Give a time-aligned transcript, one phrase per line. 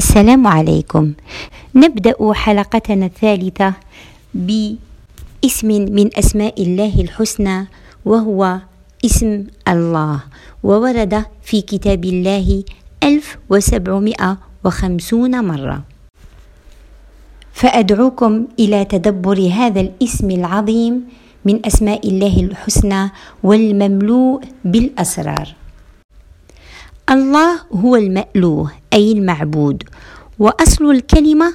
[0.00, 1.12] السلام عليكم.
[1.76, 3.74] نبدأ حلقتنا الثالثة
[4.32, 7.68] باسم من أسماء الله الحسنى
[8.08, 8.40] وهو
[9.04, 10.16] اسم الله
[10.64, 12.64] وورد في كتاب الله
[13.04, 15.78] 1750 مرة.
[17.52, 20.94] فأدعوكم إلى تدبر هذا الاسم العظيم
[21.44, 23.12] من أسماء الله الحسنى
[23.44, 25.59] والمملوء بالأسرار.
[27.10, 29.82] الله هو المألوه أي المعبود.
[30.38, 31.54] وأصل الكلمة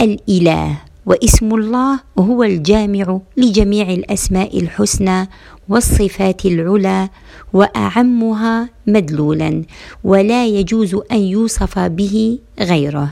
[0.00, 5.28] الإله واسم الله هو الجامع لجميع الأسماء الحسنى
[5.68, 7.08] والصفات العلى
[7.52, 9.62] وأعمها مدلولا
[10.04, 13.08] ولا يجوز أن يوصف به غيره.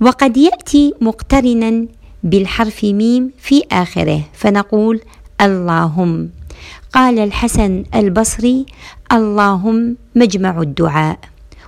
[0.00, 1.86] وقد يأتي مقترنا
[2.24, 5.00] بالحرف ميم في آخره فنقول
[5.40, 6.28] اللهم.
[6.94, 8.66] قال الحسن البصري
[9.12, 11.18] اللهم مجمع الدعاء.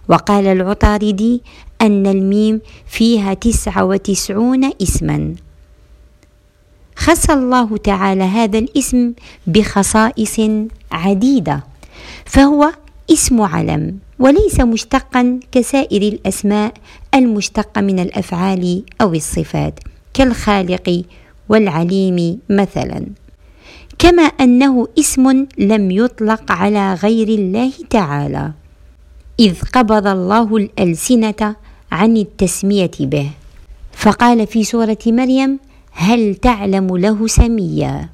[0.09, 1.43] وقال العطاردي
[1.83, 5.35] أن الميم فيها تسعة وتسعون اسما.
[6.97, 9.13] خص الله تعالى هذا الاسم
[9.47, 10.41] بخصائص
[10.93, 11.65] عديدة
[12.25, 12.73] فهو
[13.11, 16.73] اسم علم وليس مشتقا كسائر الأسماء
[17.15, 19.81] المشتقة من الأفعال أو الصفات
[20.15, 21.03] كالخالق
[21.49, 23.26] والعليم مثلا.
[23.99, 28.53] كما أنه اسم لم يطلق على غير الله تعالى.
[29.41, 31.57] إذ قبض الله الألسنة
[31.93, 33.31] عن التسمية به.
[33.93, 35.59] فقال في سورة مريم
[35.93, 38.09] هل تعلم له سميا?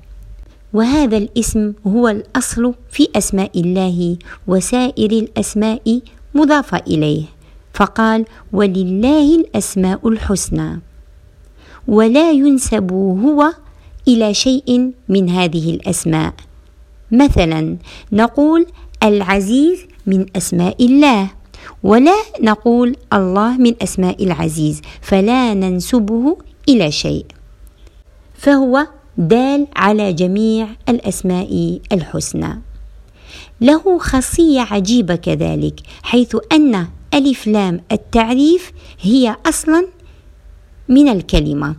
[0.72, 4.16] وهذا الاسم هو الأصل في أسماء الله
[4.46, 6.00] وسائر الأسماء
[6.34, 7.24] مضافه إليه.
[7.74, 10.80] فقال ولله الأسماء الحسنى.
[11.88, 13.52] ولا ينسب هو
[14.08, 16.34] إلى شيء من هذه الأسماء.
[17.12, 17.76] مثلا
[18.12, 18.66] نقول
[19.02, 21.30] العزيز من أسماء الله
[21.82, 26.36] ولا نقول الله من أسماء العزيز فلا ننسبه
[26.68, 27.26] إلى شيء.
[28.34, 28.86] فهو
[29.18, 32.62] دال على جميع الأسماء الحسنى.
[33.60, 39.86] له خاصية عجيبة كذلك حيث أن ألف لام التعريف هي أصلا
[40.88, 41.76] من الكلمة.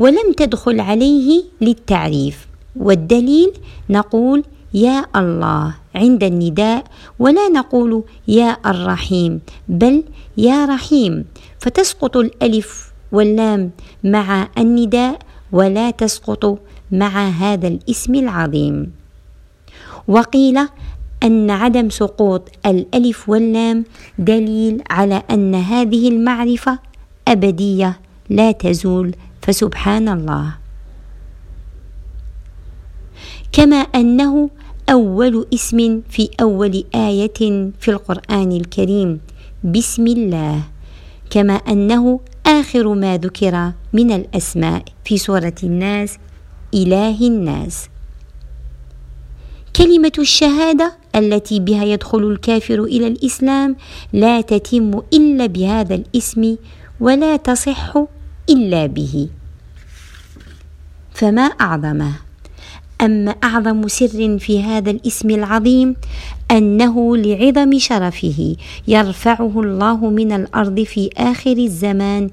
[0.00, 2.46] ولم تدخل عليه للتعريف.
[2.76, 3.52] والدليل
[3.90, 4.44] نقول
[4.74, 6.84] يا الله عند النداء
[7.18, 10.02] ولا نقول يا الرحيم بل
[10.36, 11.24] يا رحيم.
[11.58, 13.70] فتسقط الألف واللام
[14.04, 15.18] مع النداء
[15.52, 16.58] ولا تسقط
[16.92, 18.92] مع هذا الاسم العظيم.
[20.08, 20.58] وقيل
[21.22, 23.84] أن عدم سقوط الألف واللام
[24.18, 26.78] دليل على أن هذه المعرفة
[27.28, 28.00] أبدية
[28.30, 30.54] لا تزول فسبحان الله.
[33.52, 34.50] كما أنه
[34.90, 37.40] أول اسم في أول آية
[37.80, 39.20] في القرآن الكريم
[39.64, 40.62] بسم الله.
[41.30, 46.18] كما أنه آخر ما ذكر من الأسماء في سورة الناس
[46.74, 47.88] إله الناس.
[49.76, 53.76] كلمة الشهادة التي بها يدخل الكافر إلى الإسلام
[54.12, 56.56] لا تتم إلا بهذا الاسم
[57.00, 58.04] ولا تصح
[58.50, 59.28] إلا به.
[61.14, 62.12] فما أعظمه.
[63.00, 65.96] أما أعظم سر في هذا الاسم العظيم
[66.50, 68.56] أنه لعظم شرفه
[68.88, 72.30] يرفعه الله من الأرض في آخر الزمان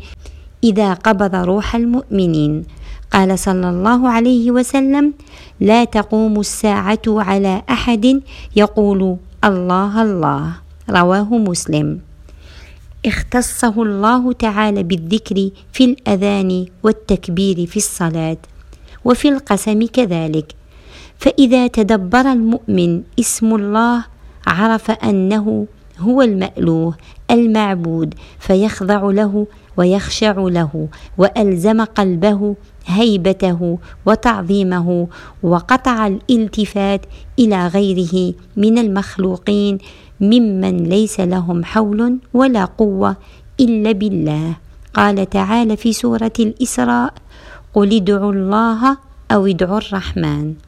[0.63, 2.65] إذا قبض روح المؤمنين.
[3.13, 5.13] قال صلى الله عليه وسلم
[5.59, 8.21] لا تقوم الساعة على أحد
[8.55, 10.43] يقول الله الله
[10.89, 12.06] رواه مسلم.
[13.05, 18.37] اختصه الله تعالى بالذكر في الأذان والتكبير في الصلاة
[19.05, 20.53] وفي القسم كذلك.
[21.17, 24.05] فإذا تدبر المؤمن اسم الله
[24.47, 25.67] عرف أنه
[25.99, 26.97] هو المألوه
[27.31, 29.47] المعبود فيخضع له
[29.77, 30.87] ويخشع له
[31.17, 35.07] وألزم قلبه هيبته وتعظيمه
[35.43, 37.05] وقطع الالتفات
[37.39, 39.77] إلى غيره من المخلوقين
[40.21, 43.15] ممن ليس لهم حول ولا قوة
[43.59, 44.55] إلا بالله.
[44.93, 47.13] قال تعالى في سورة الإسراء
[47.73, 48.97] قل ادعوا الله
[49.31, 50.66] أو ادعوا الرحمن.